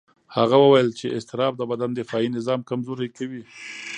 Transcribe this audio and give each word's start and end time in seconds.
هغه 0.37 0.55
وویل 0.59 0.89
چې 0.99 1.15
اضطراب 1.17 1.53
د 1.57 1.61
بدن 1.71 1.91
دفاعي 1.99 2.29
نظام 2.37 2.59
کمزوري 2.69 3.09
کوي. 3.17 3.43